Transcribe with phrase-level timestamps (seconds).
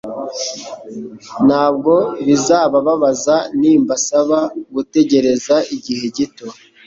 [1.47, 1.93] Ntabwo
[2.27, 4.39] bizabababaza nimbasaba
[4.73, 6.45] gutegereza igihe gito.